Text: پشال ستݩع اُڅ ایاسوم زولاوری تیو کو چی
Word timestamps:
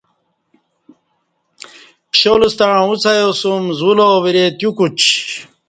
پشال 2.09 2.41
ستݩع 2.55 2.79
اُڅ 2.89 3.03
ایاسوم 3.11 3.63
زولاوری 3.79 4.45
تیو 4.57 4.69
کو 4.77 4.85
چی 4.99 5.13